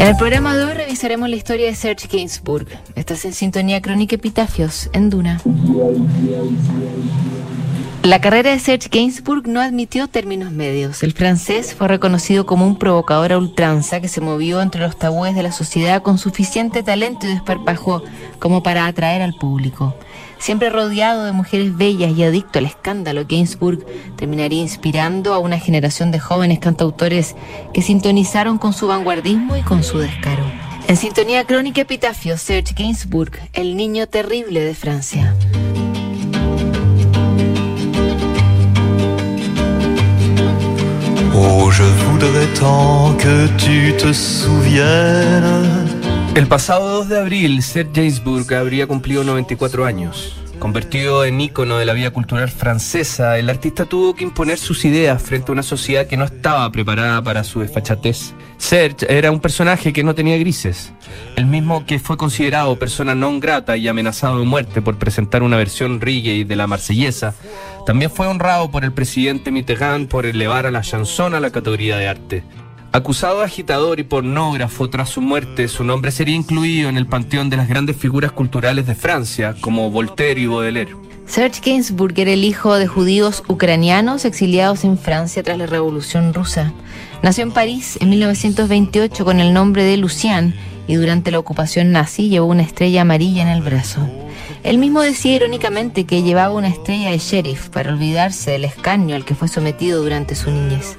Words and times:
En 0.00 0.06
el 0.06 0.16
programa 0.16 0.56
de 0.56 0.64
hoy 0.64 0.72
revisaremos 0.72 1.28
la 1.28 1.36
historia 1.36 1.66
de 1.66 1.74
Serge 1.74 2.08
Gainsbourg. 2.10 2.66
Estás 2.94 3.26
en 3.26 3.34
sintonía 3.34 3.82
crónica 3.82 4.16
Epitafios 4.16 4.88
en 4.94 5.10
Duna. 5.10 5.42
La 8.02 8.18
carrera 8.18 8.50
de 8.50 8.58
Serge 8.58 8.88
Gainsbourg 8.90 9.46
no 9.46 9.60
admitió 9.60 10.08
términos 10.08 10.52
medios. 10.52 11.02
El 11.02 11.12
francés 11.12 11.74
fue 11.74 11.86
reconocido 11.86 12.46
como 12.46 12.66
un 12.66 12.78
provocador 12.78 13.32
a 13.34 13.38
ultranza 13.38 14.00
que 14.00 14.08
se 14.08 14.22
movió 14.22 14.62
entre 14.62 14.80
los 14.80 14.98
tabúes 14.98 15.34
de 15.34 15.42
la 15.42 15.52
sociedad 15.52 16.00
con 16.00 16.16
suficiente 16.16 16.82
talento 16.82 17.26
y 17.26 17.34
desparpajo 17.34 18.02
como 18.38 18.62
para 18.62 18.86
atraer 18.86 19.20
al 19.20 19.34
público. 19.34 19.94
Siempre 20.38 20.70
rodeado 20.70 21.26
de 21.26 21.32
mujeres 21.32 21.76
bellas 21.76 22.16
y 22.16 22.24
adicto 22.24 22.58
al 22.58 22.64
escándalo, 22.64 23.26
Gainsbourg 23.28 23.84
terminaría 24.16 24.62
inspirando 24.62 25.34
a 25.34 25.38
una 25.38 25.58
generación 25.58 26.10
de 26.10 26.20
jóvenes 26.20 26.58
cantautores 26.58 27.36
que 27.74 27.82
sintonizaron 27.82 28.56
con 28.56 28.72
su 28.72 28.86
vanguardismo 28.86 29.58
y 29.58 29.62
con 29.62 29.84
su 29.84 29.98
descaro. 29.98 30.44
En 30.88 30.96
sintonía 30.96 31.44
crónica 31.44 31.82
epitafio, 31.82 32.38
Serge 32.38 32.74
Gainsbourg, 32.74 33.32
el 33.52 33.76
niño 33.76 34.06
terrible 34.06 34.60
de 34.60 34.74
Francia. 34.74 35.36
El 46.34 46.46
pasado 46.46 46.88
2 46.98 47.08
de 47.08 47.18
abril, 47.18 47.62
Serge 47.62 47.90
Gainsbourg 47.92 48.54
habría 48.54 48.86
cumplido 48.86 49.24
94 49.24 49.84
años. 49.84 50.36
Convertido 50.60 51.24
en 51.24 51.40
ícono 51.40 51.78
de 51.78 51.86
la 51.86 51.94
vida 51.94 52.10
cultural 52.10 52.50
francesa, 52.50 53.38
el 53.38 53.48
artista 53.48 53.86
tuvo 53.86 54.14
que 54.14 54.24
imponer 54.24 54.58
sus 54.58 54.84
ideas 54.84 55.22
frente 55.22 55.50
a 55.50 55.54
una 55.54 55.62
sociedad 55.62 56.06
que 56.06 56.18
no 56.18 56.26
estaba 56.26 56.70
preparada 56.70 57.22
para 57.22 57.44
su 57.44 57.60
desfachatez. 57.60 58.34
Serge 58.58 59.06
era 59.08 59.30
un 59.32 59.40
personaje 59.40 59.94
que 59.94 60.04
no 60.04 60.14
tenía 60.14 60.36
grises, 60.36 60.92
el 61.36 61.46
mismo 61.46 61.86
que 61.86 61.98
fue 61.98 62.18
considerado 62.18 62.78
persona 62.78 63.14
non 63.14 63.40
grata 63.40 63.78
y 63.78 63.88
amenazado 63.88 64.38
de 64.38 64.44
muerte 64.44 64.82
por 64.82 64.98
presentar 64.98 65.42
una 65.42 65.56
versión 65.56 65.98
reggae 65.98 66.44
de 66.44 66.56
la 66.56 66.66
marsellesa, 66.66 67.32
también 67.86 68.10
fue 68.10 68.26
honrado 68.26 68.70
por 68.70 68.84
el 68.84 68.92
presidente 68.92 69.50
Mitterrand 69.50 70.08
por 70.08 70.26
elevar 70.26 70.66
a 70.66 70.70
la 70.70 70.82
chanson 70.82 71.34
a 71.34 71.40
la 71.40 71.50
categoría 71.50 71.96
de 71.96 72.06
arte. 72.06 72.44
Acusado 72.92 73.38
de 73.38 73.44
agitador 73.44 74.00
y 74.00 74.02
pornógrafo 74.02 74.90
tras 74.90 75.10
su 75.10 75.20
muerte, 75.20 75.68
su 75.68 75.84
nombre 75.84 76.10
sería 76.10 76.34
incluido 76.34 76.88
en 76.88 76.96
el 76.96 77.06
panteón 77.06 77.48
de 77.48 77.56
las 77.56 77.68
grandes 77.68 77.96
figuras 77.96 78.32
culturales 78.32 78.84
de 78.88 78.96
Francia, 78.96 79.54
como 79.60 79.92
Voltaire 79.92 80.40
y 80.40 80.46
Baudelaire. 80.46 80.96
Serge 81.24 81.60
Gainsbourg 81.64 82.18
era 82.18 82.32
el 82.32 82.42
hijo 82.42 82.74
de 82.74 82.88
judíos 82.88 83.44
ucranianos 83.46 84.24
exiliados 84.24 84.82
en 84.82 84.98
Francia 84.98 85.44
tras 85.44 85.56
la 85.56 85.66
Revolución 85.66 86.34
Rusa. 86.34 86.72
Nació 87.22 87.44
en 87.44 87.52
París 87.52 87.96
en 88.00 88.10
1928 88.10 89.24
con 89.24 89.38
el 89.38 89.52
nombre 89.52 89.84
de 89.84 89.96
Lucien 89.96 90.56
y 90.88 90.96
durante 90.96 91.30
la 91.30 91.38
ocupación 91.38 91.92
nazi 91.92 92.28
llevó 92.28 92.46
una 92.46 92.62
estrella 92.62 93.02
amarilla 93.02 93.42
en 93.42 93.48
el 93.48 93.62
brazo. 93.62 94.00
Él 94.62 94.78
mismo 94.78 95.00
decía 95.00 95.36
irónicamente 95.36 96.04
que 96.04 96.22
llevaba 96.22 96.54
una 96.54 96.68
estrella 96.68 97.10
de 97.10 97.18
sheriff 97.18 97.68
para 97.70 97.92
olvidarse 97.92 98.50
del 98.50 98.64
escarnio 98.64 99.16
al 99.16 99.24
que 99.24 99.34
fue 99.34 99.48
sometido 99.48 100.02
durante 100.02 100.34
su 100.34 100.50
niñez. 100.50 100.96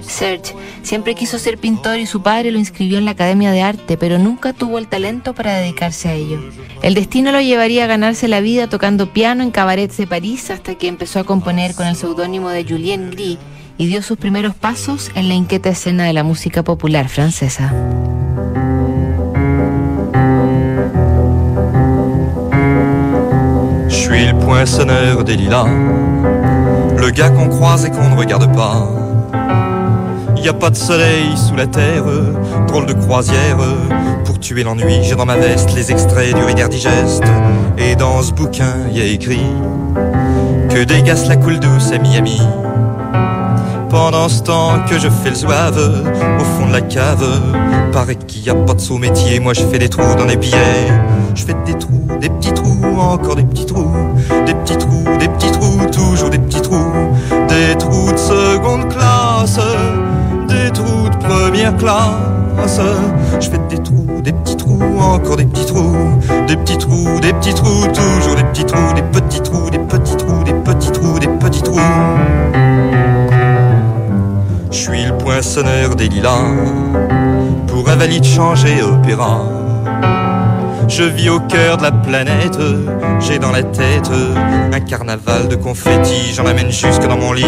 Serge 0.00 0.54
siempre 0.82 1.14
quiso 1.14 1.38
ser 1.38 1.58
pintor 1.58 1.98
y 1.98 2.06
su 2.06 2.22
padre 2.22 2.50
lo 2.50 2.58
inscribió 2.58 2.98
en 2.98 3.04
la 3.04 3.12
Academia 3.12 3.52
de 3.52 3.62
Arte, 3.62 3.96
pero 3.96 4.18
nunca 4.18 4.52
tuvo 4.52 4.78
el 4.78 4.88
talento 4.88 5.32
para 5.32 5.56
dedicarse 5.56 6.08
a 6.08 6.14
ello. 6.14 6.40
El 6.82 6.94
destino 6.94 7.32
lo 7.32 7.40
llevaría 7.40 7.84
a 7.84 7.88
ganarse 7.88 8.28
la 8.28 8.40
vida 8.40 8.68
tocando 8.68 9.12
piano 9.12 9.42
en 9.42 9.50
cabarets 9.50 9.96
de 9.96 10.06
París 10.06 10.50
hasta 10.50 10.74
que 10.74 10.88
empezó 10.88 11.20
a 11.20 11.24
componer 11.24 11.74
con 11.74 11.86
el 11.86 11.96
seudónimo 11.96 12.50
de 12.50 12.64
Julien 12.64 13.10
Gris 13.10 13.38
y 13.78 13.86
dio 13.86 14.02
sus 14.02 14.18
primeros 14.18 14.54
pasos 14.54 15.10
en 15.14 15.28
la 15.28 15.34
inquieta 15.34 15.70
escena 15.70 16.04
de 16.04 16.12
la 16.12 16.24
música 16.24 16.62
popular 16.62 17.08
francesa. 17.08 17.72
Poinçonneur 24.64 25.24
des 25.24 25.36
lilas, 25.36 25.66
le 26.96 27.10
gars 27.10 27.28
qu'on 27.28 27.48
croise 27.48 27.84
et 27.84 27.90
qu'on 27.90 28.08
ne 28.08 28.16
regarde 28.16 28.50
pas. 28.56 28.88
Y 30.42 30.48
a 30.48 30.54
pas 30.54 30.70
de 30.70 30.76
soleil 30.76 31.36
sous 31.36 31.54
la 31.54 31.66
terre, 31.66 32.04
drôle 32.66 32.86
de 32.86 32.94
croisière. 32.94 33.58
Pour 34.24 34.40
tuer 34.40 34.62
l'ennui, 34.62 35.02
j'ai 35.02 35.16
dans 35.16 35.26
ma 35.26 35.36
veste 35.36 35.74
les 35.74 35.92
extraits 35.92 36.34
du 36.34 36.42
Reader 36.42 36.70
Digest. 36.70 37.22
Et 37.76 37.94
dans 37.94 38.22
ce 38.22 38.32
bouquin, 38.32 38.72
y 38.90 39.02
a 39.02 39.04
écrit 39.04 39.46
que 40.70 40.82
dégasse 40.82 41.28
la 41.28 41.36
coule 41.36 41.60
douce 41.60 41.92
à 41.92 41.98
Miami. 41.98 42.40
Pendant 43.90 44.30
ce 44.30 44.44
temps 44.44 44.78
que 44.88 44.98
je 44.98 45.08
fais 45.10 45.28
le 45.28 45.36
zouave 45.36 46.04
au 46.40 46.44
fond 46.44 46.68
de 46.68 46.72
la 46.72 46.80
cave, 46.80 47.22
paraît 47.92 48.16
qu'il 48.16 48.42
y 48.42 48.48
a 48.48 48.54
pas 48.54 48.72
de 48.72 48.80
sous 48.80 48.96
métier. 48.96 49.40
Moi, 49.40 49.52
je 49.52 49.60
fais 49.60 49.78
des 49.78 49.90
trous 49.90 50.14
dans 50.16 50.24
les 50.24 50.36
billets. 50.36 50.88
Je 51.34 51.44
fais 51.44 51.54
des 51.66 51.74
trous, 51.74 52.18
des 52.20 52.28
petits 52.28 52.52
trous, 52.52 52.98
encore 52.98 53.36
des 53.36 53.42
petits 53.42 53.66
trous, 53.66 53.90
des 54.46 54.54
petits 54.54 54.78
trous, 54.78 55.04
des 55.18 55.28
petits 55.28 55.50
trous, 55.50 55.86
toujours 55.90 56.30
des 56.30 56.38
petits 56.38 56.62
trous, 56.62 56.92
des 57.48 57.76
trous 57.76 58.12
de 58.12 58.16
seconde 58.16 58.88
classe 58.88 59.58
des 60.48 60.70
trous 60.70 61.08
de 61.08 61.16
première 61.16 61.76
classe. 61.76 62.80
Je 63.40 63.50
fais 63.50 63.60
des 63.68 63.82
trous, 63.82 64.20
des 64.22 64.32
petits 64.32 64.56
trous, 64.56 64.80
encore 65.00 65.36
des 65.36 65.44
petits 65.44 65.66
trous, 65.66 65.96
des 66.46 66.56
petits 66.56 66.78
trous, 66.78 67.20
des 67.20 67.32
petits 67.32 67.54
trous, 67.54 67.86
toujours 67.88 68.36
des 68.36 68.44
petits 68.44 68.64
trous, 68.64 68.94
des 68.94 69.02
petits 69.02 69.42
trous, 69.42 69.70
des 69.70 69.78
petits 69.78 70.16
trous, 70.16 70.44
des 70.44 70.52
petits 70.52 70.92
trous, 70.92 71.18
des 71.18 71.28
petits 71.28 71.62
trous. 71.62 71.80
Je 74.70 74.76
suis 74.76 75.04
le 75.04 75.16
poinçonneur 75.18 75.94
des 75.96 76.08
lilas, 76.08 76.54
pour 77.66 77.88
un 77.88 77.96
valide 77.96 78.24
changer 78.24 78.82
opéra. 78.82 79.63
Je 80.86 81.02
vis 81.02 81.28
au 81.28 81.40
cœur 81.40 81.76
de 81.78 81.82
la 81.82 81.90
planète, 81.90 82.58
j'ai 83.20 83.38
dans 83.38 83.50
la 83.50 83.62
tête 83.62 84.10
un 84.72 84.80
carnaval 84.80 85.48
de 85.48 85.56
confettis, 85.56 86.32
j'en 86.34 86.46
amène 86.46 86.70
jusque 86.70 87.06
dans 87.08 87.16
mon 87.16 87.32
lit. 87.32 87.44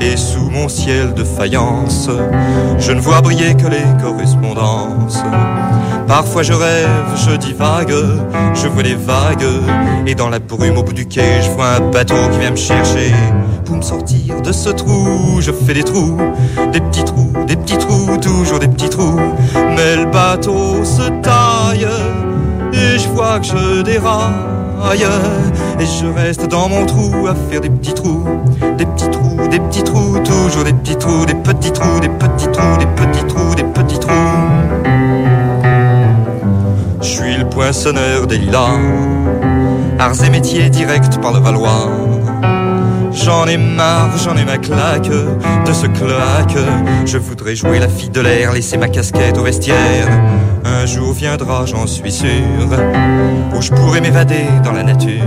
Et 0.00 0.16
sous 0.16 0.50
mon 0.50 0.68
ciel 0.68 1.14
de 1.14 1.24
faïence, 1.24 2.08
je 2.78 2.92
ne 2.92 3.00
vois 3.00 3.20
briller 3.20 3.54
que 3.54 3.68
les 3.68 3.84
correspondances. 4.02 5.22
Parfois 6.08 6.42
je 6.42 6.52
rêve, 6.52 6.88
je 7.16 7.36
divague, 7.36 7.94
je 8.54 8.66
vois 8.66 8.82
les 8.82 8.94
vagues, 8.94 9.46
et 10.06 10.14
dans 10.14 10.30
la 10.30 10.38
brume 10.38 10.78
au 10.78 10.82
bout 10.82 10.94
du 10.94 11.06
quai, 11.06 11.42
je 11.42 11.50
vois 11.50 11.76
un 11.76 11.90
bateau 11.90 12.16
qui 12.32 12.38
vient 12.38 12.50
me 12.50 12.56
chercher. 12.56 13.12
Pour 13.66 13.76
me 13.76 13.82
sortir 13.82 14.40
de 14.40 14.50
ce 14.50 14.70
trou, 14.70 15.40
je 15.40 15.52
fais 15.52 15.74
des 15.74 15.84
trous, 15.84 16.16
des 16.72 16.80
petits 16.80 17.04
trous, 17.04 17.32
des 17.46 17.56
petits 17.56 17.76
trous, 17.78 18.16
toujours 18.16 18.58
des 18.58 18.68
petits 18.68 18.88
trous. 18.88 19.20
Mais 19.54 19.96
le 19.96 20.06
bateau 20.06 20.82
se 20.82 21.08
taille 21.20 21.86
et 22.78 22.98
je 22.98 23.08
vois 23.08 23.38
que 23.40 23.46
je 23.46 23.82
déraille. 23.82 25.06
Et 25.80 25.86
je 25.86 26.06
reste 26.06 26.46
dans 26.46 26.68
mon 26.68 26.86
trou 26.86 27.26
à 27.26 27.34
faire 27.34 27.60
des 27.60 27.70
petits 27.70 27.94
trous. 27.94 28.24
Des 28.76 28.86
petits 28.86 29.10
trous, 29.10 29.48
des 29.50 29.60
petits 29.60 29.84
trous, 29.84 30.18
toujours 30.20 30.64
des 30.64 30.72
petits 30.72 30.96
trous 30.96 31.26
Des 31.26 31.34
petits 31.34 31.72
trous, 31.72 32.00
des 32.00 32.08
petits 32.08 32.48
trous, 32.52 32.78
des 32.78 32.86
petits 32.86 33.24
trous, 33.26 33.54
des 33.54 33.64
petits 33.64 33.98
trous. 33.98 34.12
Je 37.00 37.06
suis 37.06 37.36
le 37.36 37.48
poinçonneur 37.48 38.26
des 38.26 38.38
lilas. 38.38 38.78
Arts 39.98 40.24
et 40.24 40.30
métiers 40.30 40.70
direct 40.70 41.20
par 41.20 41.32
le 41.32 41.40
Valois 41.40 41.90
J'en 43.12 43.46
ai 43.46 43.56
marre, 43.56 44.16
j'en 44.16 44.36
ai 44.36 44.44
ma 44.44 44.58
claque 44.58 45.08
de 45.10 45.72
ce 45.72 45.86
cloaque. 45.86 46.56
Je 47.04 47.18
voudrais 47.18 47.56
jouer 47.56 47.78
la 47.78 47.88
fille 47.88 48.10
de 48.10 48.20
l'air, 48.20 48.52
laisser 48.52 48.76
ma 48.76 48.88
casquette 48.88 49.36
au 49.38 49.42
vestiaire. 49.42 50.08
Un 50.80 50.86
jour 50.86 51.12
viendra, 51.12 51.66
j'en 51.66 51.88
suis 51.88 52.12
sûr, 52.12 52.28
où 53.52 53.60
je 53.60 53.72
pourrai 53.72 54.00
m'évader 54.00 54.44
dans 54.62 54.70
la 54.70 54.84
nature. 54.84 55.24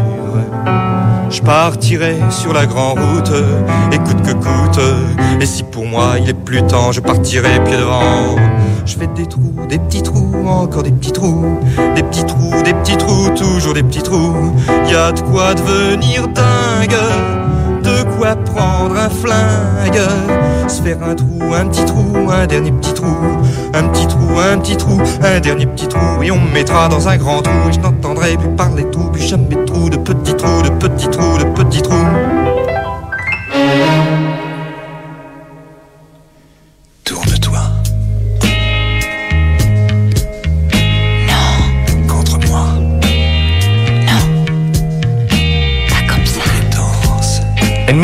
Je 1.30 1.42
partirai 1.42 2.16
sur 2.30 2.54
la 2.54 2.66
grande 2.66 3.00
route, 3.00 3.34
écoute 3.92 4.22
que 4.24 4.32
coûte. 4.32 4.80
Et 5.42 5.46
si 5.46 5.64
pour 5.64 5.86
moi 5.86 6.14
il 6.22 6.30
est 6.30 6.34
plus 6.34 6.64
temps, 6.64 6.94
je 6.94 7.02
partirai 7.02 7.62
pied 7.66 7.76
devant. 7.76 8.38
Je 8.86 8.96
fais 8.96 9.08
des 9.08 9.26
trous, 9.26 9.54
des 9.68 9.78
petits 9.78 10.04
trous, 10.04 10.48
encore 10.48 10.84
des 10.84 10.92
petits 10.92 11.12
trous, 11.12 11.60
des 11.96 12.04
petits 12.04 12.26
trous, 12.26 12.64
des 12.64 12.74
petits 12.74 12.98
trous, 12.98 13.30
toujours 13.36 13.74
des 13.74 13.84
petits 13.84 14.04
trous. 14.04 14.56
Y 14.90 14.96
a 14.96 15.12
de 15.12 15.20
quoi 15.20 15.54
devenir 15.54 16.30
dingue 16.30 16.96
de 17.92 18.04
quoi 18.16 18.36
prendre 18.36 18.96
un 18.96 19.10
flingue, 19.10 20.02
se 20.68 20.82
faire 20.82 20.98
un 21.04 21.16
trou, 21.16 21.54
un 21.54 21.68
petit 21.68 21.86
trou, 21.86 22.30
un 22.32 22.48
dernier 22.48 22.72
petit 22.72 22.94
trou, 22.94 23.16
un 23.74 23.84
petit 23.90 24.08
trou, 24.08 24.40
un 24.40 24.58
petit 24.60 24.78
trou, 24.78 25.02
un 25.22 25.40
dernier 25.40 25.66
petit 25.66 25.88
trou, 25.88 26.24
et 26.24 26.32
on 26.32 26.40
me 26.40 26.52
mettra 26.54 26.88
dans 26.88 27.08
un 27.08 27.18
grand 27.18 27.42
trou, 27.42 27.70
et 27.70 27.74
je 27.74 27.80
n'entendrai 27.80 28.38
plus 28.38 28.50
parler 28.50 28.86
tout, 28.92 29.10
plus 29.12 29.24
jamais 29.24 29.56
de 29.56 29.66
trou, 29.66 29.90
de 29.90 29.98
petits 29.98 30.36
trous, 30.36 30.62
de 30.62 30.70
petits 30.70 31.10
trous, 31.10 31.38
de 31.38 31.44
petits 31.44 31.82
trous. 31.82 32.31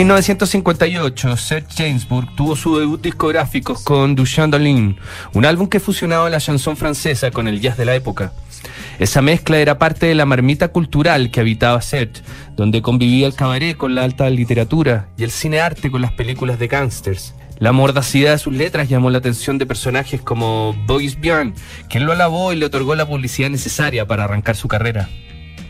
1958, 0.07 1.36
Serge 1.36 1.83
Gainsbourg 1.83 2.33
tuvo 2.33 2.56
su 2.56 2.80
debut 2.80 3.01
discográfico 3.01 3.75
con 3.83 4.15
Du 4.15 4.25
Chandolin, 4.25 4.98
un 5.33 5.45
álbum 5.45 5.68
que 5.68 5.81
fusionaba 5.81 6.30
la 6.30 6.39
chanson 6.39 6.77
francesa 6.77 7.30
con 7.30 7.50
el 7.50 7.59
jazz 7.59 7.75
de 7.75 7.83
la 7.83 7.94
época. 7.94 8.31
Esa 9.00 9.21
mezcla 9.21 9.57
era 9.57 9.77
parte 9.77 10.06
de 10.06 10.15
la 10.15 10.25
marmita 10.25 10.69
cultural 10.69 11.30
que 11.30 11.42
habitaba 11.42 11.81
Serge, 11.81 12.21
donde 12.56 12.81
convivía 12.81 13.27
el 13.27 13.36
cabaret 13.36 13.75
con 13.75 13.95
la 13.95 14.06
alta 14.06 14.30
literatura 14.30 15.09
y 15.18 15.25
el 15.25 15.31
cine 15.31 15.59
arte 15.59 15.92
con 15.92 16.01
las 16.01 16.13
películas 16.13 16.57
de 16.57 16.69
gangsters. 16.69 17.36
La 17.60 17.74
mordacidad 17.74 18.31
de 18.31 18.38
sus 18.38 18.53
letras 18.53 18.88
llamó 18.88 19.10
la 19.10 19.18
atención 19.18 19.57
de 19.57 19.65
personajes 19.65 20.21
como 20.21 20.74
Boris 20.88 21.19
Björn, 21.19 21.53
quien 21.89 22.06
lo 22.06 22.13
alabó 22.13 22.53
y 22.53 22.56
le 22.56 22.68
otorgó 22.68 22.95
la 22.95 23.06
publicidad 23.06 23.50
necesaria 23.50 24.07
para 24.07 24.24
arrancar 24.24 24.56
su 24.56 24.69
carrera. 24.69 25.10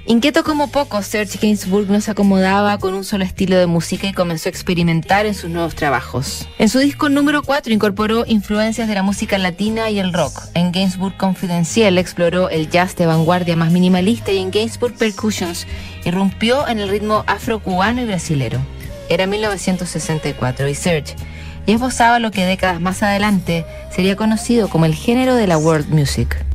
Inquieto 0.09 0.45
como 0.45 0.69
poco, 0.69 1.01
Serge 1.01 1.37
Gainsbourg 1.37 1.89
no 1.89 1.99
se 1.99 2.11
acomodaba 2.11 2.77
con 2.77 2.93
un 2.93 3.03
solo 3.03 3.25
estilo 3.25 3.57
de 3.57 3.67
música 3.67 4.07
y 4.07 4.13
comenzó 4.13 4.47
a 4.47 4.51
experimentar 4.51 5.25
en 5.25 5.35
sus 5.35 5.49
nuevos 5.49 5.75
trabajos. 5.75 6.47
En 6.57 6.69
su 6.69 6.79
disco 6.79 7.09
número 7.09 7.43
4 7.43 7.73
incorporó 7.73 8.23
influencias 8.25 8.87
de 8.87 8.95
la 8.95 9.03
música 9.03 9.37
latina 9.37 9.89
y 9.89 9.99
el 9.99 10.13
rock. 10.13 10.43
En 10.53 10.71
Gainsbourg 10.71 11.17
Confidencial 11.17 11.97
exploró 11.97 12.49
el 12.49 12.69
jazz 12.69 12.95
de 12.95 13.05
vanguardia 13.05 13.57
más 13.57 13.73
minimalista 13.73 14.31
y 14.31 14.37
en 14.37 14.49
Gainsbourg 14.49 14.93
Percussions 14.93 15.67
irrumpió 16.05 16.65
en 16.69 16.79
el 16.79 16.87
ritmo 16.87 17.25
afro-cubano 17.27 18.01
y 18.01 18.05
brasilero. 18.05 18.61
Era 19.09 19.27
1964 19.27 20.69
y 20.69 20.75
Serge 20.75 21.15
ya 21.67 21.73
esbozaba 21.73 22.19
lo 22.19 22.31
que 22.31 22.45
décadas 22.45 22.79
más 22.79 23.03
adelante 23.03 23.65
sería 23.93 24.15
conocido 24.15 24.69
como 24.69 24.85
el 24.85 24.95
género 24.95 25.35
de 25.35 25.47
la 25.47 25.57
world 25.57 25.89
music. 25.89 26.46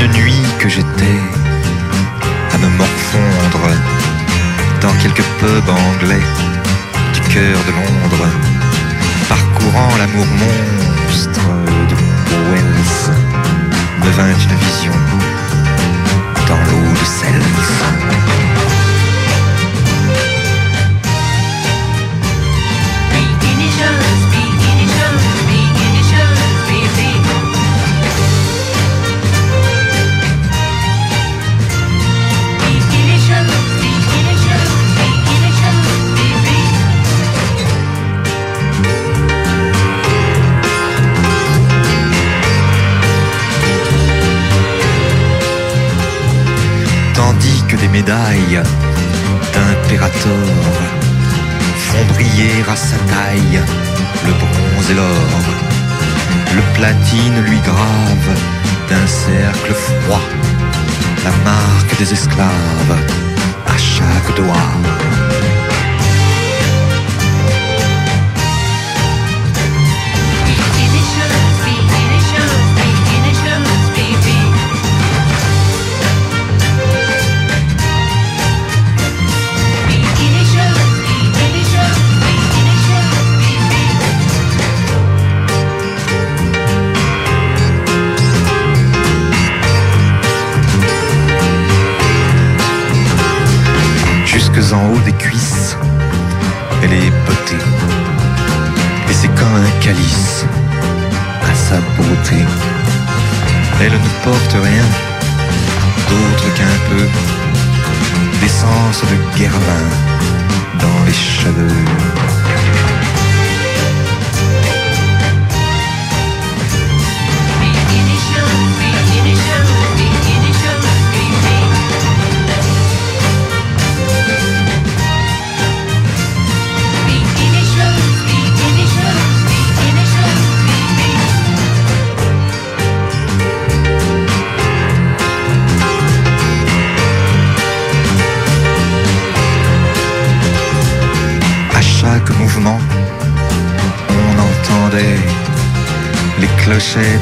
Une 0.00 0.12
nuit 0.12 0.42
que 0.58 0.68
j'étais 0.68 1.20
à 2.52 2.58
me 2.58 2.68
morfondre 2.68 3.68
dans 4.80 4.92
quelques 5.02 5.24
pubs 5.40 5.68
anglais 5.68 6.22
du 7.14 7.20
cœur 7.32 7.58
de 7.66 7.72
Londres, 7.72 8.28
parcourant 9.28 9.96
l'amour 9.98 10.26
monstre 10.26 11.40
de 11.88 11.94
Wells, 12.50 13.14
me 14.04 14.10
vint 14.10 14.28
une 14.28 14.56
vision 14.58 14.92
dans 16.46 16.58
l'eau 16.70 16.92
de 16.92 17.04
sel. 17.04 18.45
escravos. 62.12 62.65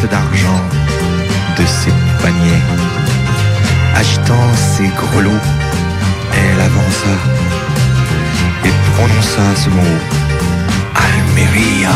D'argent 0.08 0.60
de 1.58 1.66
ses 1.66 1.90
paniers. 2.22 2.62
Agitant 3.96 4.48
ses 4.54 4.86
grelots, 4.86 5.46
elle 6.32 6.60
avança 6.60 7.14
et 8.64 8.72
prononça 8.92 9.42
ce 9.56 9.70
mot 9.70 9.98
Almeria. 10.94 11.90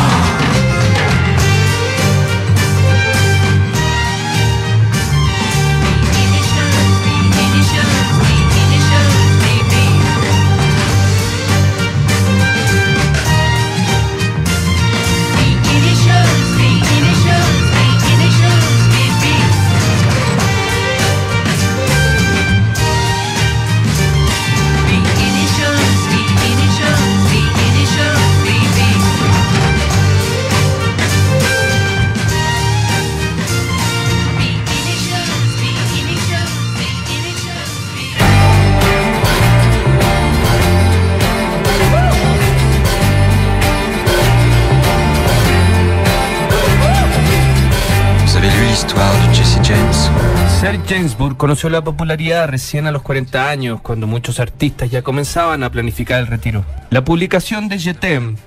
Conoció 51.38 51.70
la 51.70 51.82
popularidad 51.82 52.48
recién 52.48 52.86
a 52.86 52.92
los 52.92 53.00
40 53.02 53.48
años, 53.48 53.80
cuando 53.80 54.06
muchos 54.06 54.40
artistas 54.40 54.90
ya 54.90 55.02
comenzaban 55.02 55.62
a 55.62 55.70
planificar 55.70 56.20
el 56.20 56.26
retiro. 56.26 56.66
La 56.90 57.04
publicación 57.04 57.68
de 57.68 57.78
Je 57.78 57.94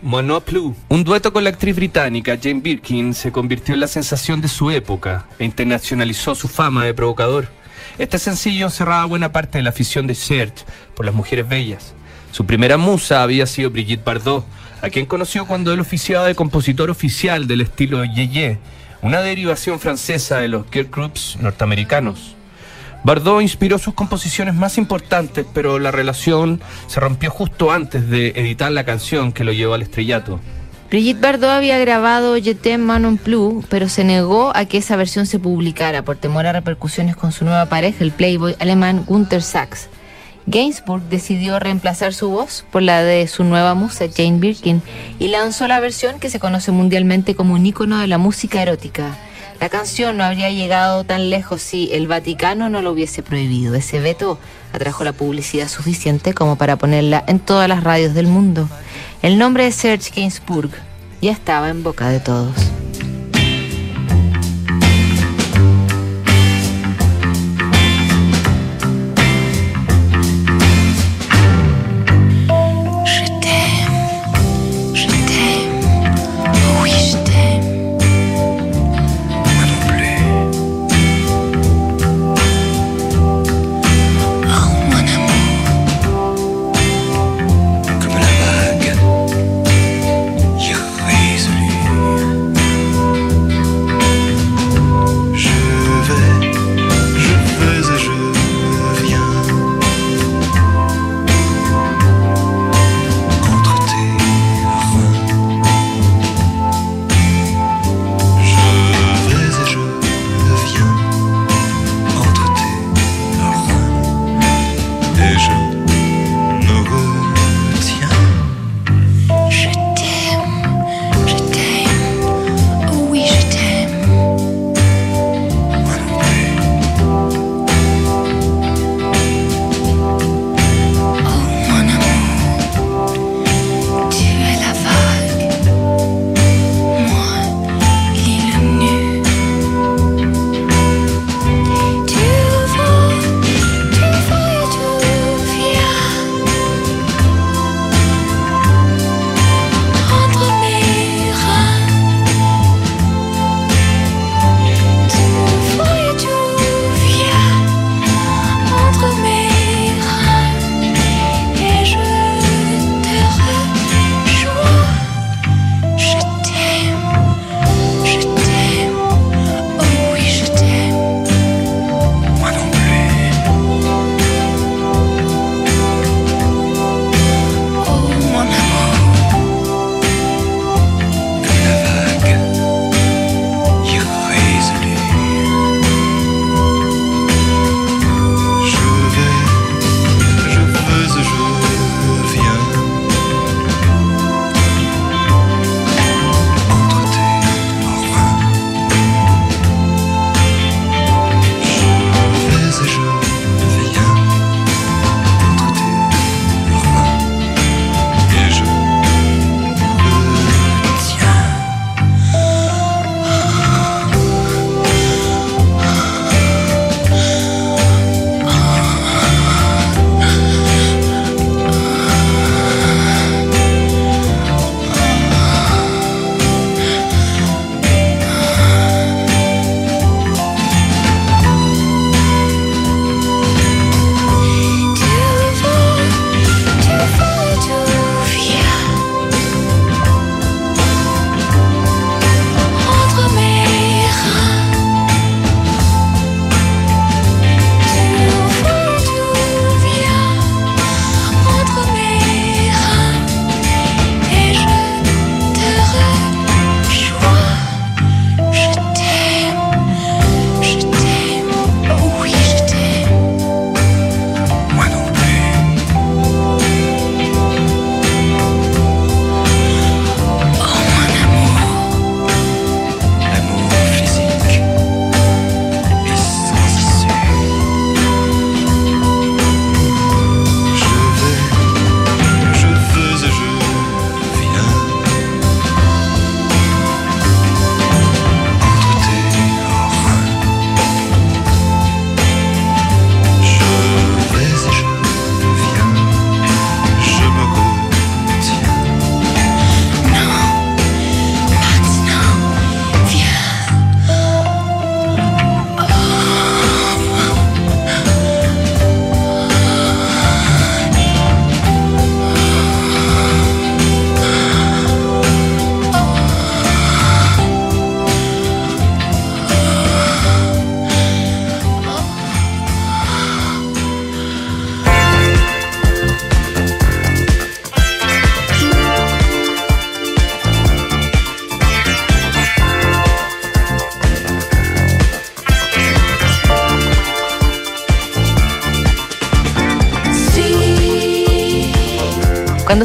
non 0.04 0.42
plus, 0.42 0.76
un 0.90 1.04
dueto 1.04 1.32
con 1.32 1.44
la 1.44 1.50
actriz 1.50 1.76
británica 1.76 2.38
Jane 2.40 2.60
Birkin, 2.60 3.14
se 3.14 3.32
convirtió 3.32 3.74
en 3.74 3.80
la 3.80 3.88
sensación 3.88 4.42
de 4.42 4.50
su 4.50 4.70
época 4.70 5.26
e 5.40 5.46
internacionalizó 5.46 6.36
su 6.36 6.50
fama 6.50 6.84
de 6.84 6.94
provocador. 6.94 7.48
Este 7.98 8.20
sencillo 8.20 8.66
encerraba 8.66 9.06
buena 9.06 9.32
parte 9.32 9.58
de 9.58 9.64
la 9.64 9.70
afición 9.70 10.06
de 10.06 10.14
Serge 10.14 10.66
por 10.94 11.06
las 11.06 11.16
mujeres 11.16 11.48
bellas. 11.48 11.94
Su 12.32 12.46
primera 12.46 12.78
musa 12.78 13.24
había 13.24 13.48
sido 13.48 13.72
Brigitte 13.72 14.04
Bardot, 14.04 14.46
a 14.82 14.90
quien 14.90 15.06
conoció 15.06 15.46
cuando 15.46 15.72
él 15.72 15.80
oficiaba 15.80 16.28
de 16.28 16.36
compositor 16.36 16.90
oficial 16.90 17.48
del 17.48 17.62
estilo 17.62 18.04
Yeye, 18.04 18.60
una 19.02 19.22
derivación 19.22 19.80
francesa 19.80 20.40
de 20.40 20.50
los 20.50 20.66
girl 20.72 20.90
groups 20.92 21.38
norteamericanos. 21.40 22.36
Bardot 23.04 23.42
inspiró 23.42 23.80
sus 23.80 23.94
composiciones 23.94 24.54
más 24.54 24.78
importantes, 24.78 25.46
pero 25.54 25.80
la 25.80 25.92
relación 25.92 26.62
se 26.88 27.00
rompió 27.00 27.32
justo 27.32 27.72
antes 27.72 28.10
de 28.10 28.30
editar 28.36 28.72
la 28.72 28.84
canción 28.84 29.32
que 29.32 29.44
lo 29.44 29.54
llevó 29.54 29.74
al 29.74 29.82
estrellato. 29.82 30.40
Brigitte 30.90 31.22
Bardot 31.22 31.50
había 31.50 31.80
grabado 31.80 32.36
Je 32.36 32.54
t'aime 32.54 32.84
Manon 32.84 33.18
Plus, 33.18 33.66
pero 33.70 33.88
se 33.88 34.04
negó 34.04 34.52
a 34.56 34.66
que 34.66 34.78
esa 34.78 34.98
versión 34.98 35.26
se 35.26 35.40
publicara 35.40 36.04
por 36.04 36.18
temor 36.18 36.46
a 36.46 36.52
repercusiones 36.52 37.16
con 37.16 37.32
su 37.32 37.46
nueva 37.46 37.68
pareja, 37.68 38.04
el 38.04 38.12
playboy 38.12 38.56
alemán 38.60 39.06
Gunther 39.08 39.42
Sachs. 39.42 39.90
Gainsbourg 40.48 41.04
decidió 41.04 41.60
reemplazar 41.60 42.14
su 42.14 42.30
voz 42.30 42.66
por 42.72 42.82
la 42.82 43.04
de 43.04 43.28
su 43.28 43.44
nueva 43.44 43.74
musa 43.74 44.06
Jane 44.14 44.40
Birkin 44.40 44.82
y 45.18 45.30
lanzó 45.30 45.68
la 45.68 45.80
versión 45.80 46.20
que 46.20 46.30
se 46.30 46.40
conoce 46.40 46.72
mundialmente 46.72 47.36
como 47.36 47.54
un 47.54 47.66
ícono 47.66 48.00
de 48.00 48.08
la 48.08 48.18
música 48.18 48.62
erótica. 48.62 49.18
La 49.62 49.70
canción 49.70 50.18
no 50.18 50.24
habría 50.24 50.50
llegado 50.50 51.04
tan 51.04 51.30
lejos 51.30 51.62
si 51.62 51.94
el 51.94 52.08
Vaticano 52.08 52.68
no 52.68 52.82
lo 52.82 52.94
hubiese 52.94 53.22
prohibido. 53.22 53.76
Ese 53.76 54.00
veto 54.00 54.40
atrajo 54.74 55.04
la 55.04 55.14
publicidad 55.14 55.68
suficiente 55.68 56.34
como 56.34 56.56
para 56.56 56.78
ponerla 56.78 57.24
en 57.28 57.40
todas 57.40 57.70
las 57.70 57.84
radios 57.84 58.16
del 58.16 58.26
mundo. 58.26 58.68
El 59.22 59.38
nombre 59.38 59.66
de 59.66 59.72
Serge 59.72 60.10
Gainsbourg 60.16 60.72
ya 61.22 61.32
estaba 61.32 61.70
en 61.70 61.84
boca 61.84 62.10
de 62.10 62.20
todos. 62.20 62.56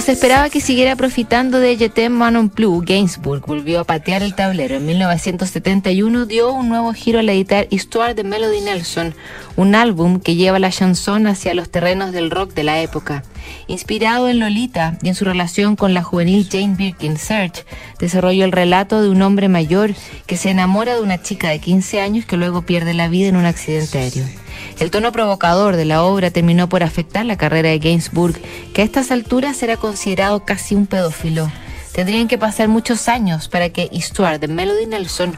Se 0.07 0.13
esperaba 0.13 0.51
que 0.51 0.61
siguiera 0.61 0.95
profitando 0.95 1.59
de 1.59 1.77
Jetem 1.77 2.13
Manon 2.13 2.49
Plus, 2.49 2.85
Gainsbourg 2.85 3.45
volvió 3.45 3.81
a 3.81 3.85
patear 3.85 4.23
el 4.23 4.37
tablero. 4.37 4.77
En 4.77 4.87
1971 4.87 6.27
dio 6.27 6.53
un 6.53 6.69
nuevo 6.69 6.93
giro 6.93 7.19
al 7.19 7.29
editar 7.29 7.67
Histoire 7.71 8.15
de 8.15 8.23
Melody 8.23 8.61
Nelson, 8.61 9.17
un 9.57 9.75
álbum 9.75 10.21
que 10.21 10.37
lleva 10.37 10.61
la 10.61 10.71
chanson 10.71 11.27
hacia 11.27 11.55
los 11.55 11.71
terrenos 11.71 12.13
del 12.13 12.31
rock 12.31 12.55
de 12.55 12.63
la 12.63 12.81
época. 12.83 13.25
Inspirado 13.67 14.29
en 14.29 14.39
Lolita 14.39 14.97
y 15.03 15.09
en 15.09 15.17
su 15.17 15.25
relación 15.25 15.75
con 15.75 15.93
la 15.93 16.05
juvenil 16.05 16.47
Jane 16.49 16.77
Birkin, 16.77 17.17
Serge 17.17 17.65
desarrolló 17.99 18.45
el 18.45 18.53
relato 18.53 19.03
de 19.03 19.09
un 19.09 19.23
hombre 19.23 19.49
mayor 19.49 19.93
que 20.27 20.37
se 20.37 20.51
enamora 20.51 20.95
de 20.95 21.01
una 21.01 21.21
chica 21.21 21.49
de 21.49 21.59
15 21.59 22.01
años 22.01 22.27
que 22.27 22.37
luego 22.37 22.63
pierde 22.63 22.95
la 22.95 23.09
vida 23.09 23.27
en 23.27 23.35
un 23.35 23.45
accidente 23.45 23.99
aéreo. 23.99 24.46
El 24.79 24.91
tono 24.91 25.13
provocador 25.13 25.77
de 25.77 25.85
la 25.85 26.03
obra 26.03 26.31
terminó 26.31 26.69
por 26.69 26.83
afectar 26.83 27.25
la 27.25 27.37
carrera 27.37 27.71
de 27.71 27.79
Gainsbourg, 27.79 28.39
que 28.73 28.83
a 28.83 28.85
estas 28.85 29.11
alturas 29.11 29.63
era 29.63 29.77
considerado 29.77 30.45
casi 30.45 30.75
un 30.75 30.87
pedófilo. 30.87 31.51
Tendrían 31.93 32.29
que 32.29 32.37
pasar 32.37 32.69
muchos 32.69 33.09
años 33.09 33.49
para 33.49 33.71
que 33.71 33.89
Histoire 33.91 34.39
de 34.39 34.49
Melody 34.49 34.87
Nelson 34.87 35.35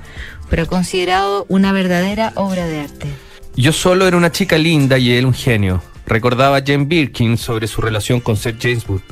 fuera 0.49 0.67
considerado 0.67 1.47
una 1.49 1.73
verdadera 1.73 2.33
obra 2.35 2.67
de 2.67 2.81
arte. 2.81 3.07
Yo 3.55 3.73
solo 3.73 4.09
era 4.09 4.17
una 4.17 4.33
chica 4.33 4.59
linda 4.59 4.99
y 4.99 5.13
él 5.13 5.27
un 5.27 5.35
genio. 5.35 5.83
Recordaba 6.07 6.61
Jane 6.65 6.87
Birkin 6.87 7.37
sobre 7.37 7.67
su 7.67 7.81
relación 7.81 8.21
con 8.21 8.37
Seth 8.37 8.63
Gainsbourg. 8.63 9.03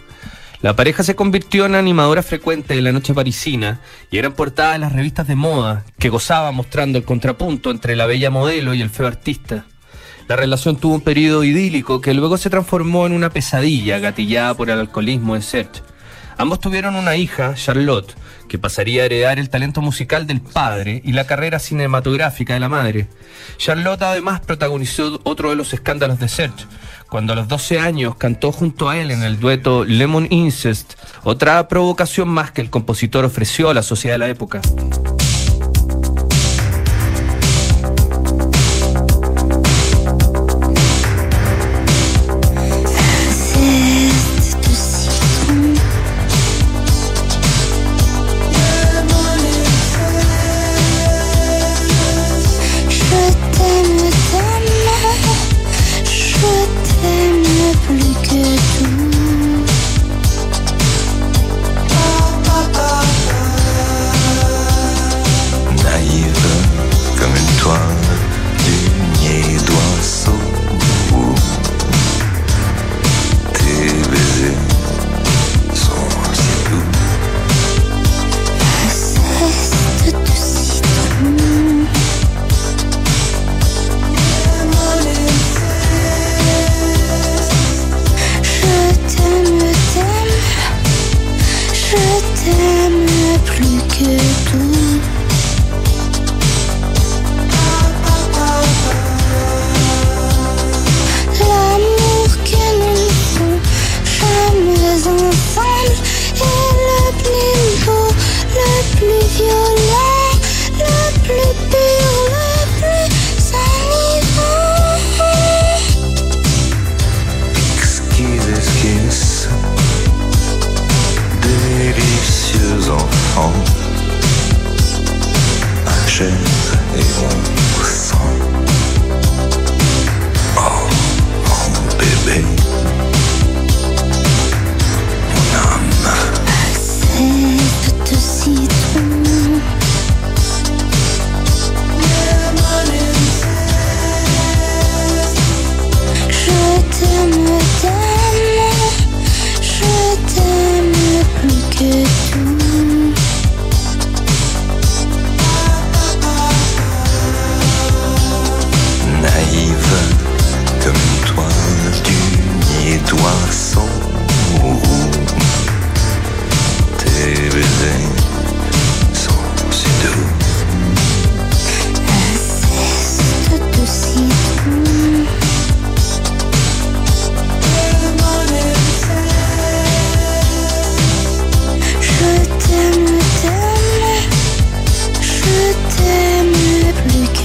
La 0.63 0.75
pareja 0.75 1.05
se 1.05 1.15
convirtió 1.15 1.67
en 1.67 1.75
animadora 1.75 2.23
frecuente 2.23 2.75
de 2.75 2.83
la 2.83 2.91
noche 2.91 3.15
parisina 3.15 3.81
y 4.11 4.19
eran 4.19 4.33
portadas 4.33 4.75
en 4.75 4.81
las 4.81 4.93
revistas 4.93 5.29
de 5.29 5.37
moda 5.37 5.85
que 5.99 6.09
gozaban 6.09 6.55
mostrando 6.55 6.99
el 6.99 7.05
contrapunto 7.05 7.71
entre 7.71 7.95
la 7.95 8.07
bella 8.07 8.31
modelo 8.31 8.75
y 8.75 8.81
el 8.81 8.91
feo 8.91 9.07
artista. 9.07 9.67
La 10.29 10.35
relación 10.35 10.77
tuvo 10.77 10.95
un 10.97 11.01
periodo 11.03 11.45
idílico 11.45 12.01
que 12.01 12.13
luego 12.13 12.37
se 12.37 12.51
transformó 12.51 13.07
en 13.07 13.13
una 13.13 13.31
pesadilla 13.31 14.01
gatillada 14.01 14.55
por 14.55 14.71
el 14.71 14.81
alcoholismo 14.81 15.35
de 15.35 15.43
Serge. 15.43 15.83
Ambos 16.37 16.59
tuvieron 16.61 16.97
una 16.97 17.15
hija, 17.15 17.55
Charlotte, 17.55 18.15
que 18.49 18.59
pasaría 18.59 19.03
a 19.03 19.07
heredar 19.07 19.39
el 19.39 19.49
talento 19.49 19.81
musical 19.81 20.27
del 20.27 20.41
padre 20.41 21.01
y 21.05 21.13
la 21.13 21.27
carrera 21.27 21.61
cinematográfica 21.61 22.55
de 22.55 22.61
la 22.61 22.69
madre. 22.69 23.09
Charlotte 23.57 24.03
además 24.03 24.41
protagonizó 24.41 25.21
otro 25.23 25.51
de 25.51 25.57
los 25.57 25.73
escándalos 25.73 26.19
de 26.19 26.29
Serge, 26.29 26.67
cuando 27.09 27.33
a 27.33 27.37
los 27.37 27.47
12 27.47 27.79
años 27.79 28.17
cantó 28.17 28.51
junto 28.51 28.91
a 28.91 28.99
él 28.99 29.13
en 29.13 29.23
el 29.23 29.39
dueto 29.39 29.85
Lemon 29.85 30.27
Incest, 30.31 30.95
otra 31.23 31.69
provocación 31.69 32.29
más 32.29 32.51
que 32.51 32.63
el 32.63 32.71
compositor 32.71 33.25
ofreció 33.25 33.71
a 33.71 33.75
la 33.75 33.83
sociedad 33.83 34.17
de 34.17 34.19
la 34.19 34.29
época. 34.29 34.61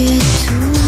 Plus 0.05 0.45
que 0.47 0.81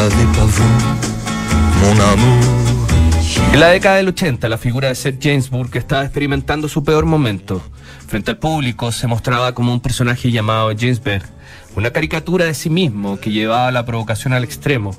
bavé 0.00 0.24
pas 0.34 0.56
mon 1.80 2.00
amour. 2.00 2.40
En 3.52 3.60
la 3.60 3.68
década 3.68 3.96
del 3.96 4.08
80, 4.08 4.48
la 4.48 4.56
figura 4.56 4.88
de 4.88 4.94
Seth 4.94 5.22
Gainsbourg 5.22 5.76
estaba 5.76 6.04
experimentando 6.04 6.68
su 6.68 6.82
peor 6.82 7.04
momento. 7.04 7.60
Frente 8.06 8.30
al 8.30 8.38
público 8.38 8.92
se 8.92 9.06
mostraba 9.06 9.52
como 9.54 9.72
un 9.72 9.80
personaje 9.80 10.30
llamado 10.30 10.70
James 10.78 11.02
Berg, 11.02 11.24
una 11.76 11.90
caricatura 11.90 12.46
de 12.46 12.54
sí 12.54 12.70
mismo 12.70 13.20
que 13.20 13.30
llevaba 13.30 13.70
la 13.72 13.84
provocación 13.84 14.32
al 14.32 14.44
extremo. 14.44 14.96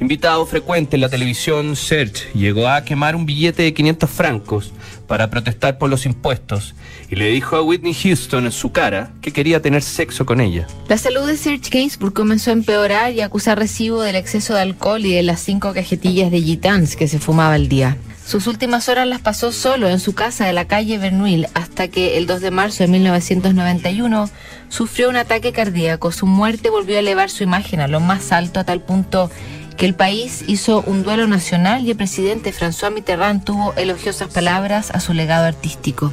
Invitado 0.00 0.46
frecuente 0.46 0.96
en 0.96 1.00
la 1.00 1.08
televisión, 1.08 1.74
Serge 1.74 2.28
llegó 2.34 2.68
a 2.68 2.84
quemar 2.84 3.16
un 3.16 3.26
billete 3.26 3.62
de 3.62 3.74
500 3.74 4.10
francos 4.10 4.72
para 5.06 5.30
protestar 5.30 5.78
por 5.78 5.90
los 5.90 6.06
impuestos 6.06 6.74
y 7.10 7.16
le 7.16 7.28
dijo 7.28 7.56
a 7.56 7.62
Whitney 7.62 7.94
Houston 7.94 8.46
en 8.46 8.52
su 8.52 8.72
cara 8.72 9.12
que 9.20 9.32
quería 9.32 9.62
tener 9.62 9.82
sexo 9.82 10.26
con 10.26 10.40
ella. 10.40 10.66
La 10.88 10.98
salud 10.98 11.26
de 11.26 11.36
Serge 11.36 11.70
Gainsbourg 11.70 12.12
comenzó 12.12 12.50
a 12.50 12.54
empeorar 12.54 13.12
y 13.12 13.20
acusa 13.20 13.54
recibo 13.54 14.02
del 14.02 14.16
exceso 14.16 14.54
de 14.54 14.60
alcohol 14.60 15.04
y 15.04 15.14
de 15.14 15.22
las 15.22 15.40
cinco 15.40 15.72
cajetillas 15.72 16.30
de 16.30 16.40
gitans 16.40 16.96
que 16.96 17.08
se 17.08 17.18
fumaba 17.18 17.54
al 17.54 17.68
día. 17.68 17.96
Sus 18.26 18.48
últimas 18.48 18.88
horas 18.88 19.06
las 19.06 19.20
pasó 19.20 19.52
solo 19.52 19.88
en 19.88 20.00
su 20.00 20.12
casa 20.12 20.46
de 20.46 20.52
la 20.52 20.64
calle 20.64 20.98
Bernuil 20.98 21.46
hasta 21.54 21.86
que 21.86 22.18
el 22.18 22.26
2 22.26 22.40
de 22.40 22.50
marzo 22.50 22.82
de 22.82 22.88
1991 22.88 24.28
sufrió 24.68 25.08
un 25.08 25.14
ataque 25.14 25.52
cardíaco. 25.52 26.10
Su 26.10 26.26
muerte 26.26 26.68
volvió 26.68 26.96
a 26.96 26.98
elevar 26.98 27.30
su 27.30 27.44
imagen 27.44 27.78
a 27.78 27.86
lo 27.86 28.00
más 28.00 28.32
alto 28.32 28.58
a 28.58 28.64
tal 28.64 28.80
punto 28.80 29.30
que 29.76 29.86
el 29.86 29.94
país 29.94 30.44
hizo 30.46 30.82
un 30.82 31.02
duelo 31.02 31.26
nacional 31.26 31.86
y 31.86 31.90
el 31.90 31.96
presidente 31.96 32.52
François 32.52 32.92
Mitterrand 32.92 33.44
tuvo 33.44 33.74
elogiosas 33.74 34.32
palabras 34.32 34.90
a 34.90 35.00
su 35.00 35.12
legado 35.12 35.46
artístico. 35.46 36.12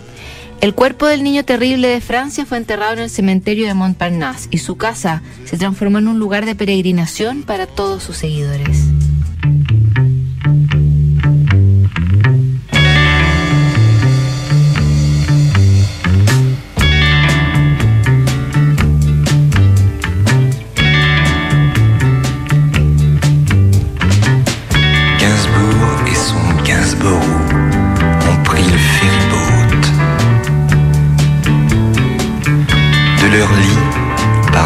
El 0.62 0.74
cuerpo 0.74 1.08
del 1.08 1.24
niño 1.24 1.44
terrible 1.44 1.90
de 1.90 2.00
Francia 2.00 2.46
fue 2.46 2.58
enterrado 2.58 2.94
en 2.94 3.00
el 3.00 3.10
cementerio 3.10 3.68
de 3.68 3.74
Montparnasse 3.74 4.48
y 4.50 4.60
su 4.60 4.78
casa 4.78 5.22
se 5.44 5.58
transformó 5.58 5.98
en 5.98 6.08
un 6.08 6.20
lugar 6.20 6.46
de 6.46 6.56
peregrinación 6.56 7.44
para 7.44 7.68
todos 7.68 8.04
sus 8.04 8.18
seguidores. 8.18 8.93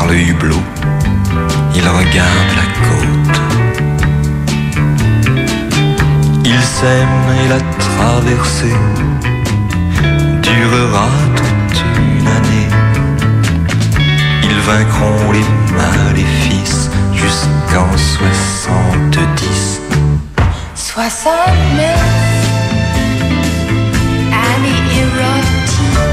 Le 0.07 0.15
hublot, 0.15 0.63
ils 1.75 1.87
regardent 1.87 2.55
la 2.55 2.67
côte. 2.85 3.37
Ils 6.45 6.61
s'aiment 6.61 7.31
et 7.43 7.47
la 7.49 7.59
traversée 7.77 8.77
durera 10.41 11.09
toute 11.35 11.83
une 11.97 12.27
année. 12.27 12.69
Ils 14.43 14.59
vaincront 14.61 15.31
les 15.31 15.45
maléfices 15.75 16.89
jusqu'en 17.13 17.89
70. 17.97 19.81
69 20.75 22.37
année 24.31 24.83
érotique 25.01 26.06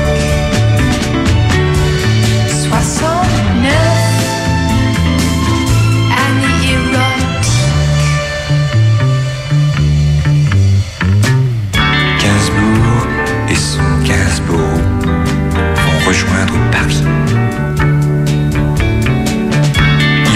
rejoindre 16.14 16.54
Paris. 16.70 17.02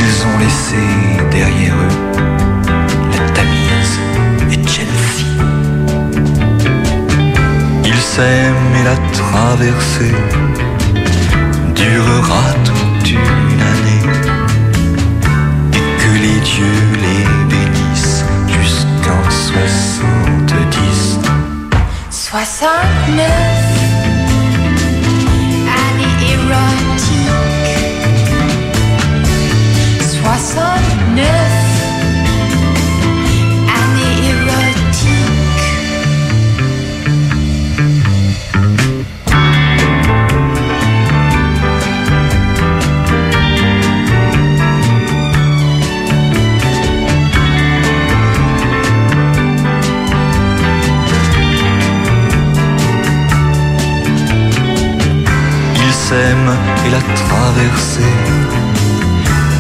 Ils 0.00 0.16
ont 0.26 0.38
laissé 0.38 0.82
derrière 1.30 1.74
eux 1.74 1.96
la 3.12 3.20
Tamise 3.36 3.98
et 4.52 4.60
Chelsea. 4.68 5.26
Ils 7.84 8.02
s'aiment 8.12 8.74
et 8.80 8.84
la 8.84 8.96
traversée 9.12 10.16
durera 11.74 12.46
toute 12.64 13.10
une 13.10 13.62
année. 13.72 14.06
Et 15.74 15.86
que 16.00 16.12
les 16.24 16.40
dieux 16.52 16.86
les 17.04 17.24
bénissent 17.50 18.24
jusqu'en 18.48 19.22
70. 19.30 21.18
69 22.10 23.67
Et 56.10 56.90
la 56.90 57.00
traversée 57.00 58.00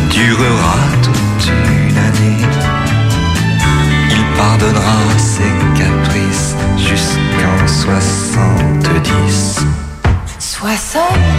durera 0.08 0.78
toute 1.02 1.46
une 1.46 1.98
année. 1.98 2.42
Il 4.10 4.24
pardonnera 4.34 4.96
ses 5.18 5.52
caprices 5.76 6.56
jusqu'en 6.78 7.66
70. 7.66 9.66
69 10.38 11.37